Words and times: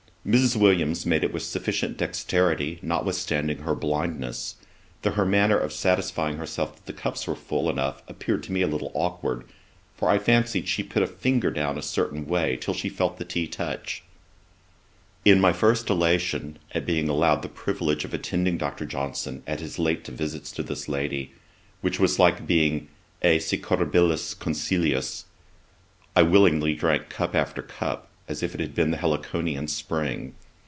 Mrs. 0.23 0.55
Williams 0.55 1.03
made 1.03 1.23
it 1.23 1.33
with 1.33 1.41
sufficient 1.41 1.97
dexterity, 1.97 2.77
notwithstanding 2.83 3.57
her 3.63 3.73
blindness, 3.73 4.55
though 5.01 5.09
her 5.09 5.25
manner 5.25 5.57
of 5.57 5.73
satisfying 5.73 6.37
herself 6.37 6.75
that 6.75 6.85
the 6.85 6.93
cups 6.93 7.25
were 7.25 7.35
full 7.35 7.71
enough 7.71 8.03
appeared 8.07 8.43
to 8.43 8.51
me 8.51 8.61
a 8.61 8.67
little 8.67 8.91
aukward; 8.93 9.45
for 9.97 10.09
I 10.11 10.19
fancied 10.19 10.67
she 10.67 10.83
put 10.83 11.01
her 11.01 11.07
finger 11.07 11.49
down 11.49 11.75
a 11.75 11.81
certain 11.81 12.27
way, 12.27 12.55
till 12.61 12.75
she 12.75 12.87
felt 12.87 13.17
the 13.17 13.25
tea 13.25 13.47
touch 13.47 14.03
it. 15.25 15.31
In 15.31 15.41
my 15.41 15.53
first 15.53 15.89
elation 15.89 16.59
at 16.71 16.85
being 16.85 17.09
allowed 17.09 17.41
the 17.41 17.49
privilege 17.49 18.05
of 18.05 18.13
attending 18.13 18.59
Dr. 18.59 18.85
Johnson 18.85 19.41
at 19.47 19.59
his 19.59 19.79
late 19.79 20.05
visits 20.05 20.51
to 20.51 20.61
this 20.61 20.87
lady, 20.87 21.31
which 21.81 21.99
was 21.99 22.19
like 22.19 22.45
being 22.45 22.89
è 23.23 23.37
secretioribus 23.37 24.35
consiliis, 24.35 25.23
I 26.15 26.21
willingly 26.21 26.75
drank 26.75 27.09
cup 27.09 27.33
after 27.33 27.63
cup, 27.63 28.07
as 28.27 28.41
if 28.41 28.53
it 28.53 28.61
had 28.61 28.73
been 28.73 28.91
the 28.91 28.97
Heliconian 28.97 29.67
spring. 29.67 30.33